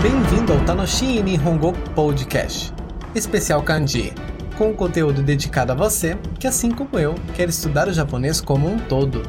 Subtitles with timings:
[0.00, 2.72] Bem-vindo ao Tanoshi Nihongo Podcast,
[3.16, 4.12] especial kanji,
[4.56, 8.78] com conteúdo dedicado a você que, assim como eu, quer estudar o japonês como um
[8.78, 9.22] todo.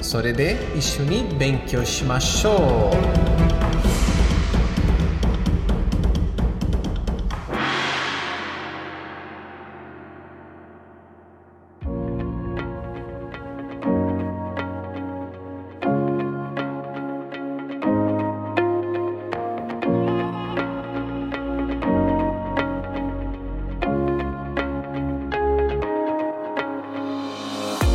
[0.00, 2.90] Sorede ishuni benkyou shimashou!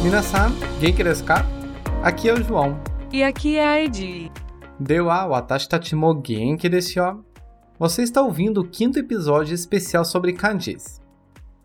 [0.03, 0.51] Minasan,
[0.81, 1.45] genki desu ka?
[2.01, 2.75] Aqui é o João.
[3.13, 4.31] E aqui é a Edi.
[4.79, 7.23] Deu a watashi tachi mo genki desu yo.
[7.77, 10.99] Você está ouvindo o quinto episódio especial sobre kanjis.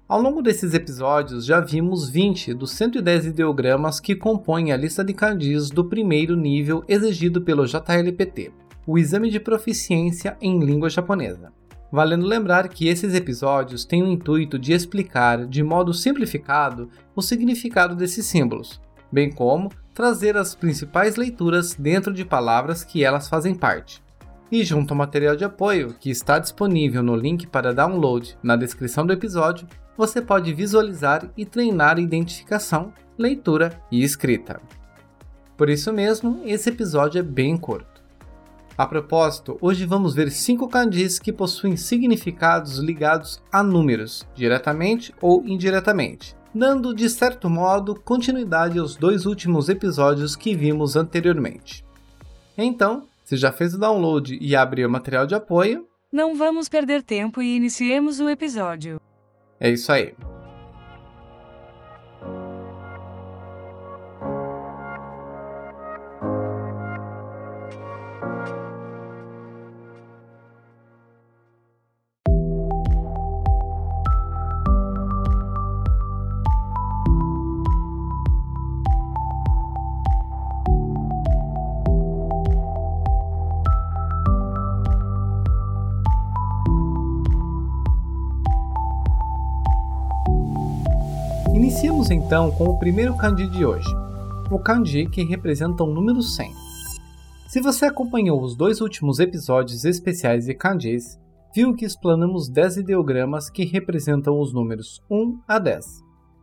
[0.07, 5.15] Ao longo desses episódios, já vimos 20 dos 110 ideogramas que compõem a lista de
[5.15, 8.53] kanjis do primeiro nível exigido pelo JLPT,
[8.87, 11.55] o Exame de Proficiência em Língua Japonesa.
[11.91, 17.95] Valendo lembrar que esses episódios têm o intuito de explicar, de modo simplificado, o significado
[17.95, 24.03] desses símbolos, bem como trazer as principais leituras dentro de palavras que elas fazem parte.
[24.51, 29.07] E junto ao material de apoio, que está disponível no link para download na descrição
[29.07, 34.61] do episódio, você pode visualizar e treinar identificação, leitura e escrita.
[35.57, 37.96] Por isso mesmo, esse episódio é bem curto.
[38.79, 45.43] A propósito, hoje vamos ver cinco kanjis que possuem significados ligados a números, diretamente ou
[45.47, 51.87] indiretamente, dando de certo modo continuidade aos dois últimos episódios que vimos anteriormente.
[52.57, 57.03] Então, se já fez o download e abriu o material de apoio, não vamos perder
[57.03, 59.01] tempo e iniciemos o episódio.
[59.59, 60.13] É isso aí.
[92.27, 93.89] Então com o primeiro kanji de hoje,
[94.51, 96.53] o kanji que representa o número 100.
[97.47, 101.21] Se você acompanhou os dois últimos episódios especiais de kanjis,
[101.55, 105.87] viu que explanamos 10 ideogramas que representam os números 1 a 10.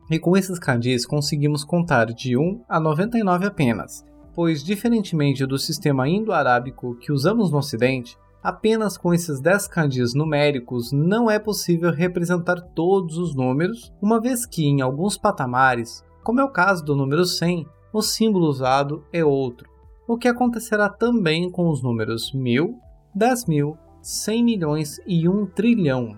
[0.09, 6.07] E com esses kanjis conseguimos contar de 1 a 99 apenas, pois diferentemente do sistema
[6.07, 12.59] indo-arábico que usamos no ocidente, Apenas com esses 10 kanjis numéricos não é possível representar
[12.59, 17.23] todos os números, uma vez que em alguns patamares, como é o caso do número
[17.23, 19.69] 100, o símbolo usado é outro,
[20.05, 22.77] o que acontecerá também com os números 1000,
[23.15, 26.17] 10 mil, 100 milhões e 1 trilhão.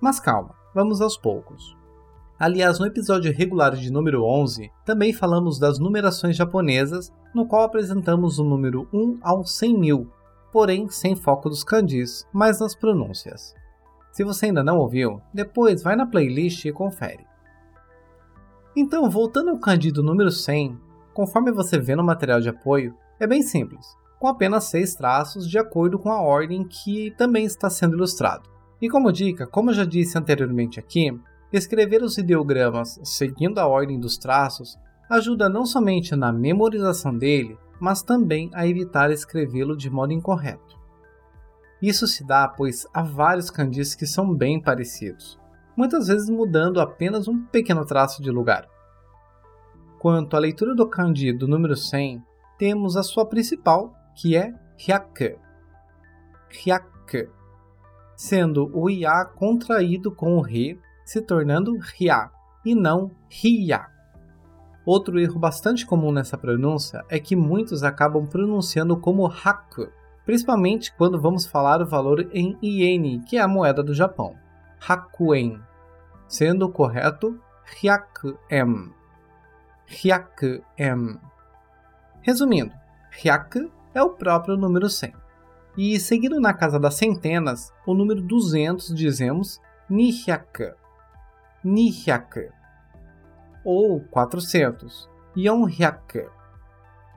[0.00, 1.76] Mas calma, vamos aos poucos.
[2.38, 8.38] Aliás, no episódio regular de número 11, também falamos das numerações japonesas, no qual apresentamos
[8.38, 10.10] o número 1 ao 100 mil,
[10.52, 13.54] porém sem foco dos kanjis, mas nas pronúncias.
[14.12, 17.26] Se você ainda não ouviu, depois vai na playlist e confere.
[18.74, 20.78] Então, voltando ao kanji do número 100,
[21.12, 23.86] conforme você vê no material de apoio, é bem simples,
[24.18, 28.48] com apenas seis traços de acordo com a ordem que também está sendo ilustrado.
[28.80, 31.18] E como dica, como eu já disse anteriormente aqui,
[31.52, 34.76] escrever os ideogramas seguindo a ordem dos traços
[35.08, 40.76] ajuda não somente na memorização dele, mas também a evitar escrevê-lo de modo incorreto.
[41.80, 45.38] Isso se dá pois há vários kanjis que são bem parecidos,
[45.76, 48.66] muitas vezes mudando apenas um pequeno traço de lugar.
[49.98, 52.22] Quanto à leitura do kanji do número 100,
[52.58, 55.38] temos a sua principal, que é hyaku.
[56.50, 57.30] Hyaku,
[58.16, 62.30] sendo o ia contraído com o re, se tornando rya
[62.64, 63.86] e não ria.
[64.86, 69.88] Outro erro bastante comum nessa pronúncia é que muitos acabam pronunciando como haku,
[70.24, 74.36] principalmente quando vamos falar o valor em iene, que é a moeda do Japão,
[74.80, 75.60] hakuen,
[76.28, 77.36] sendo correto
[77.82, 78.94] hyaku-em.
[79.88, 81.18] Hyaku-em.
[82.22, 82.72] Resumindo,
[83.10, 85.12] hyaku é o próprio número 100.
[85.76, 89.60] E seguindo na casa das centenas, o número 200 dizemos
[89.90, 90.76] nihyaku.
[91.64, 92.55] Nihyaku
[93.66, 95.10] ou 400.
[95.36, 96.30] Yonhyaku.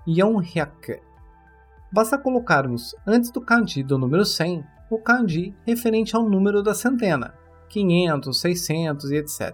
[0.08, 1.00] Yonhyaku.
[1.92, 7.36] Basta colocarmos antes do kanji do número 100 o kanji referente ao número da centena,
[7.70, 9.54] 500, 600 e etc.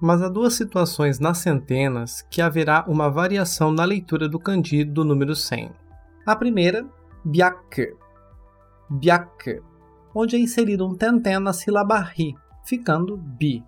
[0.00, 5.04] Mas há duas situações nas centenas que haverá uma variação na leitura do kanji do
[5.04, 5.70] número 100.
[6.24, 6.86] A primeira,
[7.24, 7.98] byaku.
[8.90, 9.62] Byaku,
[10.14, 12.34] onde é inserido um tenten na sílaba ri,
[12.64, 13.62] ficando bi.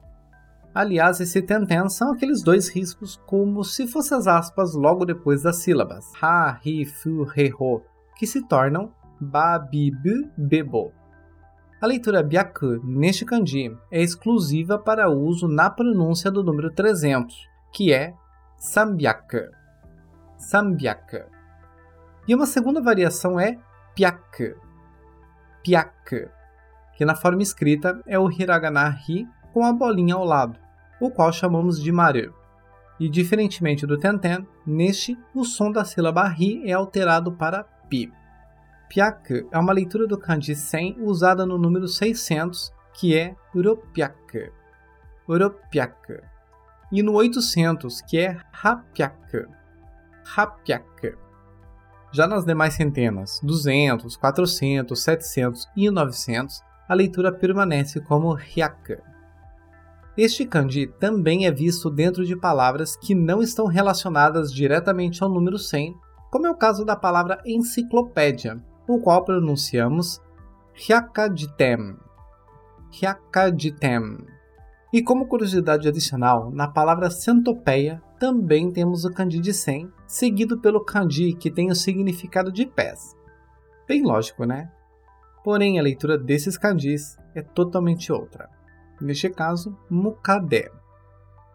[0.72, 5.56] Aliás, esse tenten são aqueles dois riscos como se fossem as aspas logo depois das
[5.56, 7.82] sílabas ha, ri, fu, re, ro,
[8.16, 10.92] que se tornam ba, bi, bu, bebo.
[11.80, 17.34] A leitura byaku neste kanji é exclusiva para uso na pronúncia do número 300,
[17.72, 18.14] que é
[18.58, 19.48] sambyak.
[20.36, 21.24] Sambyak.
[22.28, 23.58] E uma segunda variação é
[23.94, 24.54] pyak.
[25.64, 26.28] Pyak,
[26.96, 30.58] que na forma escrita é o hiragana ri com a bolinha ao lado,
[31.00, 32.34] o qual chamamos de maru.
[32.98, 38.12] E diferentemente do tenten, neste o som da sílaba ri é alterado para pi.
[38.88, 44.52] Pyak é uma leitura do kanji 100 usada no número 600, que é Uropyak.
[45.28, 46.22] Uropyak.
[46.92, 49.46] E no 800, que é Hapyak.
[50.36, 51.16] Hapyak.
[52.12, 58.98] Já nas demais centenas, 200, 400, 700 e 900, a leitura permanece como Hyak.
[60.22, 65.56] Este kanji também é visto dentro de palavras que não estão relacionadas diretamente ao número
[65.56, 65.96] 100,
[66.30, 70.20] como é o caso da palavra enciclopédia, o qual pronunciamos
[70.74, 71.96] Hyakaditem.
[72.92, 74.18] Hyakaditem.
[74.92, 80.84] E como curiosidade adicional, na palavra centopeia também temos o kanji de 100, seguido pelo
[80.84, 83.16] kanji que tem o significado de pés.
[83.88, 84.70] Bem lógico, né?
[85.42, 88.59] Porém, a leitura desses kanjis é totalmente outra.
[89.00, 90.70] Neste caso, mukade.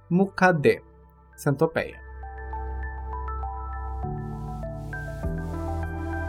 [0.10, 0.82] Mukade,
[1.36, 2.00] centopeia.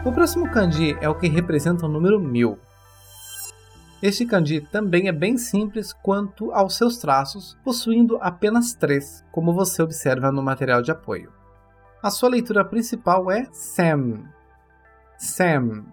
[0.05, 2.57] O próximo kanji é o que representa o número 1000.
[4.01, 9.81] Este kanji também é bem simples quanto aos seus traços, possuindo apenas três, como você
[9.81, 11.33] observa no material de apoio.
[12.01, 14.23] A sua leitura principal é Sam.
[15.17, 15.85] Sam.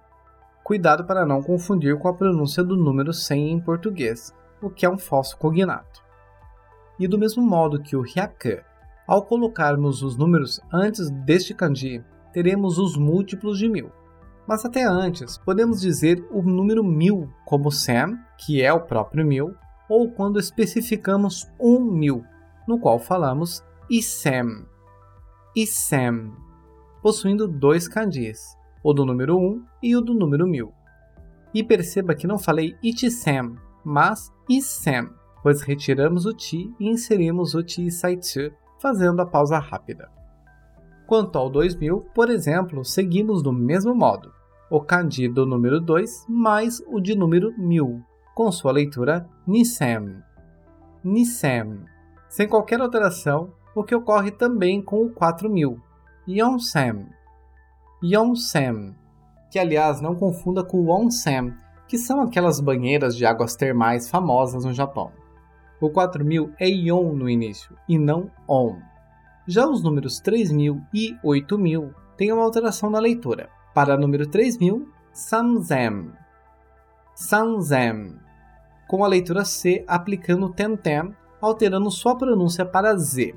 [0.62, 4.34] Cuidado para não confundir com a pronúncia do número 100 em português,
[4.66, 6.02] o que é um falso cognato.
[6.98, 8.62] E do mesmo modo que o Hyaku,
[9.06, 13.90] ao colocarmos os números antes deste kanji, teremos os múltiplos de mil.
[14.46, 19.54] Mas até antes, podemos dizer o número 1000 como Sam, que é o próprio mil,
[19.88, 22.24] ou quando especificamos um mil,
[22.66, 24.66] no qual falamos Isem.
[25.54, 26.32] Isem,
[27.02, 30.72] possuindo dois kanjis, o do número 1 e o do número 1000.
[31.54, 35.08] E perceba que não falei Itisem, mas Isem,
[35.42, 40.10] pois retiramos o ti e inserimos o ti saitsu, fazendo a pausa rápida.
[41.06, 44.32] Quanto ao 2000, por exemplo, seguimos do mesmo modo,
[44.70, 48.02] o kanji do número 2 mais o de número 1000,
[48.34, 50.16] com sua leitura Nisem.
[51.02, 51.84] Nisem,
[52.28, 55.78] sem qualquer alteração, o que ocorre também com o 4000,
[56.26, 57.06] Yonsem.
[58.02, 58.94] Yonsem,
[59.50, 61.54] que aliás não confunda com o Onsen,
[61.86, 65.12] que são aquelas banheiras de águas termais famosas no Japão.
[65.80, 68.78] O 4000 é Yon no início e não On.
[69.46, 73.50] Já os números 3000 e 8000 têm uma alteração na leitura.
[73.74, 76.10] Para o número 3000, Sanzem.
[77.14, 78.18] Sanzem.
[78.88, 83.34] Com a leitura C aplicando tentem, alterando sua pronúncia para Z.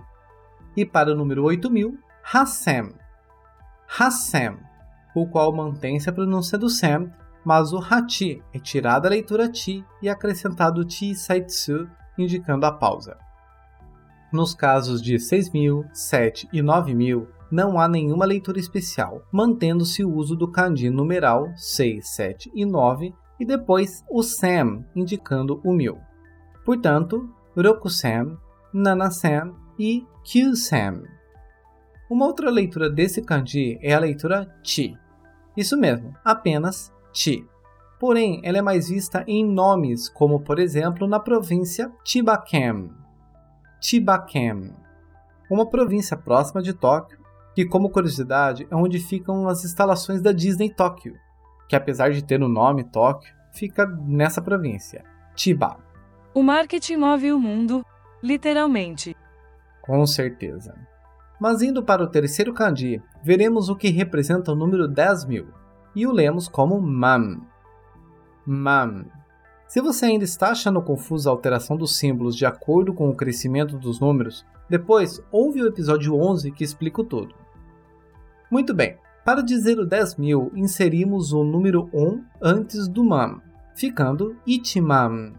[0.75, 1.97] E para o número 8000,
[2.33, 2.93] Hassem.
[4.00, 4.57] Hassem,
[5.15, 7.11] o qual mantém-se a pronúncia do Sem,
[7.47, 13.17] mas o Hachi é tirada a leitura Ti e acrescentado Ti Saitsu, indicando a pausa.
[14.33, 20.36] Nos casos de 6.000, 7 e 9.000, não há nenhuma leitura especial, mantendo-se o uso
[20.36, 25.98] do kanji numeral 6, 7 e 9 e depois o sem, indicando o 1000.
[26.65, 28.38] Portanto, Rokusem,
[28.74, 31.01] Nanasem e Kyusem.
[32.12, 34.98] Uma outra leitura desse kanji é a leitura Chi.
[35.55, 36.91] Isso mesmo, apenas
[38.00, 42.91] Porém, ela é mais vista em nomes, como por exemplo na província Chibaken,
[43.81, 44.74] Chibaken,
[45.50, 47.17] uma província próxima de Tóquio,
[47.55, 51.15] que, como curiosidade, é onde ficam as instalações da Disney Tóquio,
[51.67, 55.03] que apesar de ter o nome Tóquio, fica nessa província,
[55.36, 55.77] Chiba.
[56.33, 57.83] O marketing move o mundo,
[58.21, 59.15] literalmente.
[59.81, 60.75] Com certeza.
[61.39, 65.47] Mas indo para o terceiro kanji, veremos o que representa o número 10 mil,
[65.98, 67.42] e o lemos como MAM.
[68.46, 69.06] MAM
[69.68, 73.77] se você ainda está achando confusa a alteração dos símbolos de acordo com o crescimento
[73.77, 77.36] dos números, depois ouve o episódio 11 que explico tudo.
[78.50, 83.42] Muito bem, para dizer o 10.000, inserimos o número 1 antes do mam,
[83.75, 85.34] ficando itimam.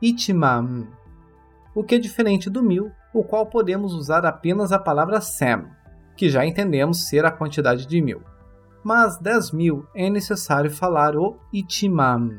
[0.00, 0.86] Itimam.
[1.74, 5.66] O que é diferente do mil, o qual podemos usar apenas a palavra sam,
[6.16, 8.22] que já entendemos ser a quantidade de mil.
[8.88, 12.38] Mas 10.000 é necessário falar o itimam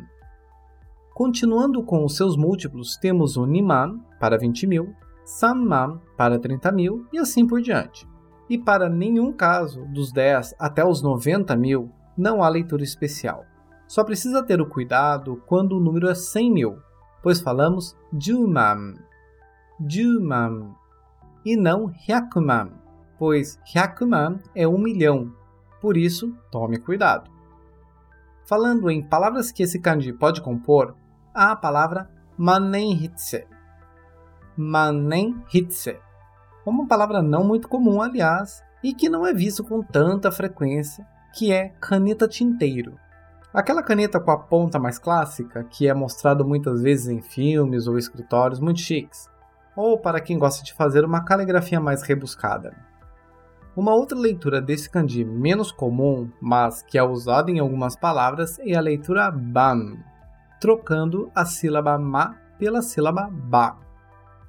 [1.13, 7.05] Continuando com os seus múltiplos, temos o Niman para 20 mil, Sanman para 30 mil
[7.13, 8.09] e assim por diante.
[8.49, 13.45] E para nenhum caso, dos 10 até os 90 mil, não há leitura especial.
[13.87, 16.79] Só precisa ter o cuidado quando o número é 100 mil,
[17.21, 18.95] pois falamos Juman,
[19.87, 20.73] Juman,
[21.45, 22.71] e não Hyakuman,
[23.19, 25.31] pois Hyakuman é um milhão,
[25.81, 27.29] por isso tome cuidado.
[28.45, 30.95] Falando em palavras que esse kanji pode compor,
[31.33, 33.45] há a palavra manenhitse.
[34.57, 35.99] Manenhitse.
[36.65, 41.51] Uma palavra não muito comum, aliás, e que não é visto com tanta frequência, que
[41.51, 42.97] é caneta tinteiro.
[43.53, 47.97] Aquela caneta com a ponta mais clássica, que é mostrado muitas vezes em filmes ou
[47.97, 49.29] escritórios muito chiques,
[49.75, 52.88] ou para quem gosta de fazer uma caligrafia mais rebuscada.
[53.79, 58.75] Uma outra leitura desse kanji menos comum, mas que é usada em algumas palavras, é
[58.75, 59.95] a leitura ban,
[60.59, 63.77] trocando a sílaba ma pela sílaba ba.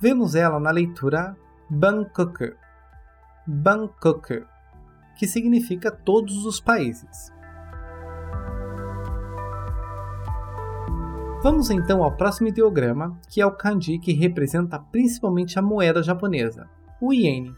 [0.00, 1.36] Vemos ela na leitura
[1.70, 2.56] Bangkok,
[3.46, 4.44] Bangkok,
[5.16, 7.32] que significa todos os países.
[11.40, 16.68] Vamos então ao próximo ideograma, que é o kanji que representa principalmente a moeda japonesa,
[17.00, 17.54] o iene.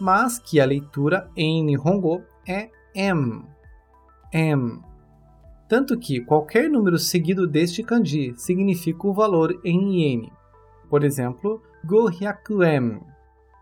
[0.00, 3.44] Mas que a leitura em Nihongo é M.
[4.32, 4.80] M.
[5.68, 10.32] Tanto que qualquer número seguido deste kanji significa o valor em iene.
[10.88, 13.00] Por exemplo, Gohyaku-en,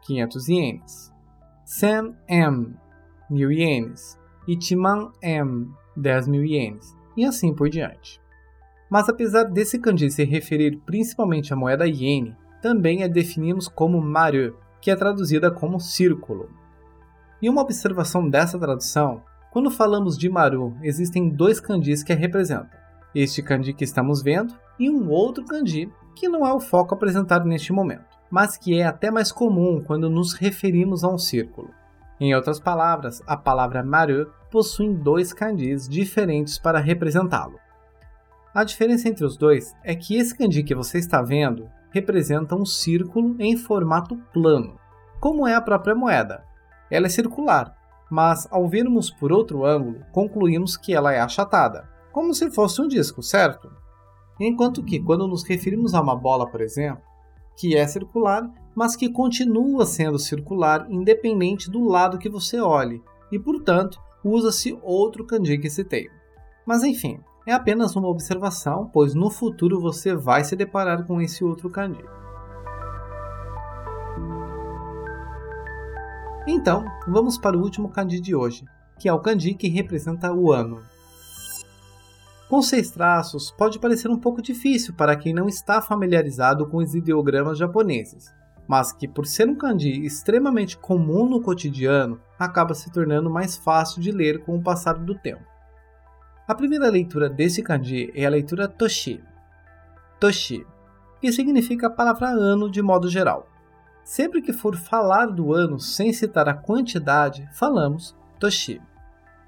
[0.02, 1.12] 500 ienes.
[1.64, 2.76] Sen-en,
[3.30, 4.18] 1000 ienes.
[4.46, 6.94] Ichiman-en, 10 mil ienes.
[7.16, 8.20] E assim por diante.
[8.90, 14.56] Mas apesar desse kanji se referir principalmente à moeda iene, também a definimos como maru,
[14.84, 16.50] que é traduzida como círculo.
[17.40, 22.78] E uma observação dessa tradução, quando falamos de maru, existem dois kanjis que a representam.
[23.14, 27.48] Este kanji que estamos vendo e um outro kanji que não é o foco apresentado
[27.48, 31.70] neste momento, mas que é até mais comum quando nos referimos a um círculo.
[32.20, 37.58] Em outras palavras, a palavra maru possui dois kanjis diferentes para representá-lo.
[38.54, 42.66] A diferença entre os dois é que esse kanji que você está vendo representa um
[42.66, 44.76] círculo em formato plano,
[45.20, 46.44] como é a própria moeda.
[46.90, 47.72] Ela é circular,
[48.10, 52.88] mas ao vermos por outro ângulo, concluímos que ela é achatada, como se fosse um
[52.88, 53.70] disco, certo?
[54.40, 57.02] Enquanto que, quando nos referimos a uma bola, por exemplo,
[57.56, 63.38] que é circular, mas que continua sendo circular independente do lado que você olhe, e
[63.38, 66.08] portanto usa-se outro kanji que citei.
[66.66, 71.44] Mas enfim, é apenas uma observação, pois no futuro você vai se deparar com esse
[71.44, 72.04] outro kanji.
[76.46, 78.64] Então, vamos para o último kanji de hoje,
[78.98, 80.82] que é o kanji que representa o ano.
[82.48, 86.94] Com seis traços, pode parecer um pouco difícil para quem não está familiarizado com os
[86.94, 88.32] ideogramas japoneses,
[88.68, 94.00] mas que, por ser um kanji extremamente comum no cotidiano, acaba se tornando mais fácil
[94.00, 95.53] de ler com o passar do tempo.
[96.46, 99.18] A primeira leitura desse kanji é a leitura Toshi.
[100.20, 100.66] Toshi,
[101.18, 103.48] que significa a palavra ano de modo geral.
[104.04, 108.78] Sempre que for falar do ano sem citar a quantidade, falamos Toshi.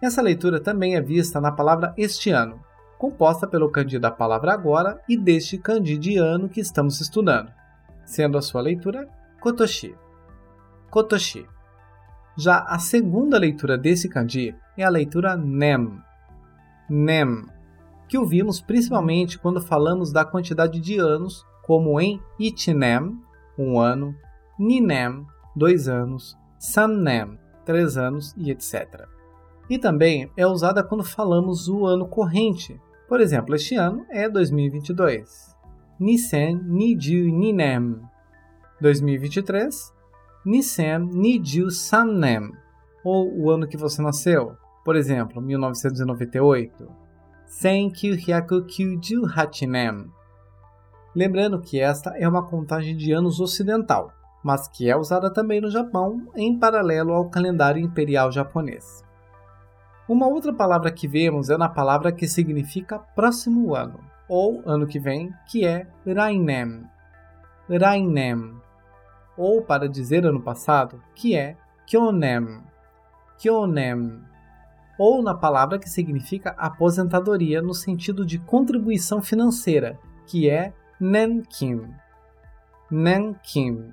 [0.01, 2.63] Essa leitura também é vista na palavra este ano,
[2.97, 7.53] composta pelo kanji da palavra agora e deste kanji de ano que estamos estudando,
[8.07, 9.07] sendo a sua leitura
[9.39, 9.95] Kotoshi.
[10.91, 11.47] Kotoshi.
[12.39, 16.01] Já a segunda leitura desse kanji é a leitura Nem,
[16.89, 17.45] nem,
[18.09, 23.19] que ouvimos principalmente quando falamos da quantidade de anos, como em Itinem,
[23.59, 24.15] um ano,
[24.59, 29.07] Ninem, dois anos, Sannem, três anos e etc.
[29.69, 32.81] E também é usada quando falamos o ano corrente.
[33.09, 35.57] Por exemplo, este ano é 2022.
[35.99, 38.01] Nisen Niju Ninem.
[38.81, 39.93] 2023.
[40.45, 42.53] Nisen Niju Sannem.
[43.05, 44.57] Ou o ano que você nasceu.
[44.87, 46.89] Por exemplo, 1998.
[47.45, 48.15] Senkyu
[49.35, 50.07] Hachinem.
[51.13, 54.13] Lembrando que esta é uma contagem de anos ocidental,
[54.45, 59.05] mas que é usada também no Japão em paralelo ao calendário imperial japonês.
[60.09, 65.01] Uma outra palavra que vemos é na palavra que significa próximo ano, ou ano que
[65.01, 66.85] vem, que é Rainem.
[67.69, 68.55] Rainem.
[69.37, 71.57] Ou para dizer ano passado, que é
[71.89, 72.61] Kyonem.
[73.37, 74.36] Kyonem
[74.99, 81.83] ou na palavra que significa aposentadoria no sentido de contribuição financeira, que é nenkim.
[82.91, 83.91] Nenkim,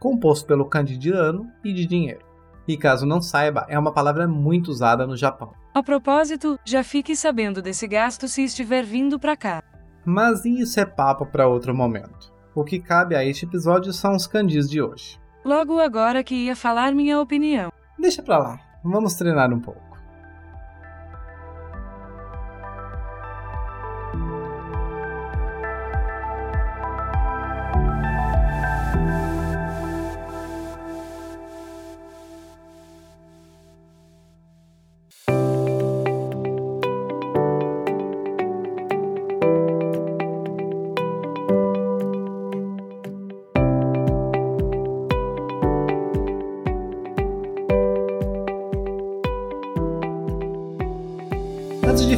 [0.00, 2.24] composto pelo kanji de ano e de dinheiro.
[2.66, 5.52] E caso não saiba, é uma palavra muito usada no Japão.
[5.72, 9.62] A propósito, já fique sabendo desse gasto se estiver vindo pra cá.
[10.04, 12.32] Mas isso é papo para outro momento.
[12.54, 15.20] O que cabe a este episódio são os kanjis de hoje.
[15.44, 17.70] Logo agora que ia falar minha opinião.
[17.98, 19.85] Deixa pra lá, vamos treinar um pouco.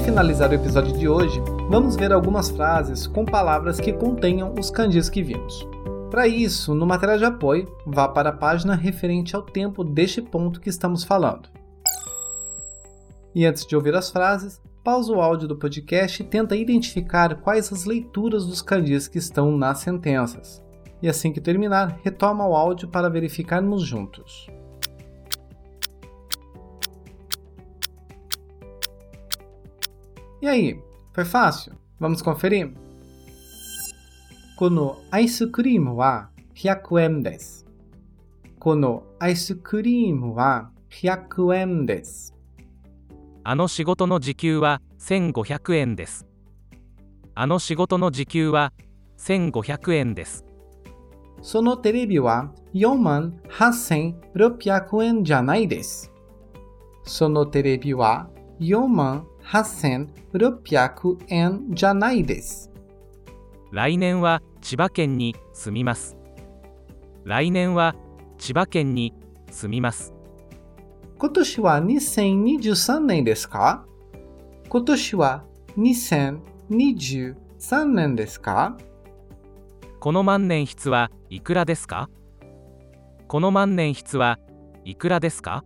[0.08, 1.38] Finalizar o episódio de hoje,
[1.68, 5.68] vamos ver algumas frases com palavras que contenham os kanjis que vimos.
[6.10, 10.62] Para isso, no material de apoio, vá para a página referente ao tempo deste ponto
[10.62, 11.50] que estamos falando.
[13.34, 17.70] E antes de ouvir as frases, pausa o áudio do podcast e tenta identificar quais
[17.70, 20.64] as leituras dos kanjis que estão nas sentenças.
[21.02, 24.48] E assim que terminar, retoma o áudio para verificarmos juntos.
[30.40, 30.80] E aí,
[31.12, 31.72] foi fácil?
[31.98, 32.72] Vamos conferir?
[34.56, 37.66] このアイスクリームは100円です。
[38.60, 42.34] このアイスクリームは100円です。
[43.42, 46.24] あの仕事の時給は1500円です。
[47.34, 48.72] あの仕事の時給は
[49.18, 50.44] 1500円です。
[51.42, 56.12] そのテレビは4万8600円じゃないです。
[57.02, 58.28] そのテレビは
[58.60, 62.70] 4万8600円じゃないです。
[63.72, 66.18] 来年は千葉県に住みます。
[67.24, 67.96] 来年は
[68.36, 69.14] 千葉県に
[69.50, 70.12] 住みます。
[71.18, 73.86] 今年は2023年ですか？
[74.68, 75.44] 今年は
[75.78, 78.76] 2023年ですか？
[79.98, 82.10] この万年筆はいくらですか？
[83.26, 84.38] この万年筆は
[84.84, 85.64] いくらですか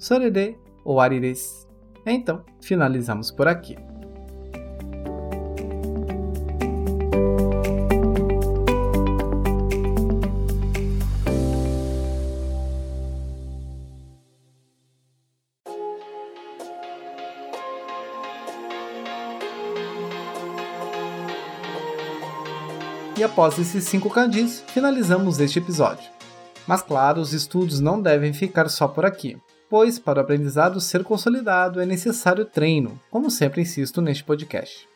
[0.00, 1.67] ？So de ouari desu.
[2.10, 3.76] Então, finalizamos por aqui.
[23.18, 26.08] E após esses cinco kanjis, finalizamos este episódio.
[26.68, 29.36] Mas claro, os estudos não devem ficar só por aqui,
[29.68, 34.88] pois para o aprendizado ser consolidado é necessário treino, como sempre insisto neste podcast.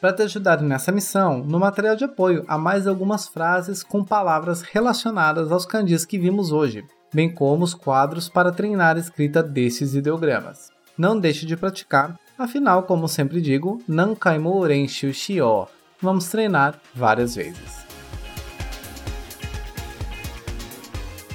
[0.00, 4.60] Para te ajudar nessa missão, no material de apoio há mais algumas frases com palavras
[4.62, 9.94] relacionadas aos kanjis que vimos hoje, bem como os quadros para treinar a escrita desses
[9.94, 10.70] ideogramas.
[10.98, 15.68] Não deixe de praticar, afinal, como sempre digo, não kaimo renshu shio.
[16.00, 17.91] Vamos treinar várias vezes.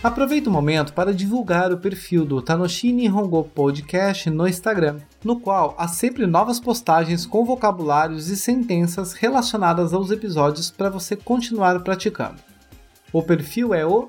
[0.03, 5.73] Aproveito o momento para divulgar o perfil do Tanoshi Nihongo Podcast no Instagram, no qual
[5.75, 12.37] há sempre novas postagens com vocabulários e sentenças relacionadas aos episódios para você continuar praticando.
[13.11, 14.07] O perfil é o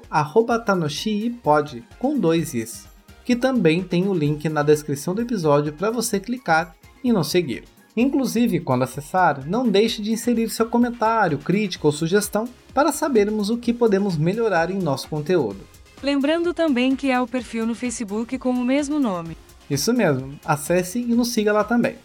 [0.67, 2.87] @tanoshipod com dois i's,
[3.25, 7.65] que também tem o link na descrição do episódio para você clicar e nos seguir.
[7.97, 13.57] Inclusive, quando acessar, não deixe de inserir seu comentário, crítica ou sugestão para sabermos o
[13.57, 15.78] que podemos melhorar em nosso conteúdo.
[16.03, 19.37] Lembrando também que há o perfil no Facebook com o mesmo nome.
[19.69, 21.97] Isso mesmo, acesse e nos siga lá também.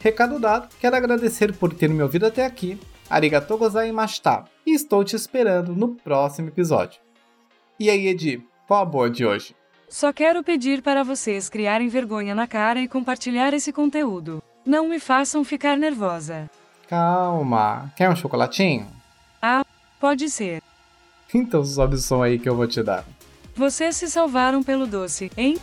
[0.00, 2.78] Recado dado, quero agradecer por ter me ouvido até aqui.
[3.08, 4.44] Arigatou gozaimashita.
[4.66, 7.00] E estou te esperando no próximo episódio.
[7.80, 9.56] E aí, Edi, qual a boa de hoje?
[9.88, 14.42] Só quero pedir para vocês criarem vergonha na cara e compartilhar esse conteúdo.
[14.66, 16.50] Não me façam ficar nervosa.
[16.86, 18.86] Calma, quer um chocolatinho?
[19.40, 19.64] Ah,
[19.98, 20.62] pode ser.
[21.34, 23.04] Então sobe o som aí que eu vou te dar.
[23.54, 25.58] Vocês se salvaram pelo doce, hein?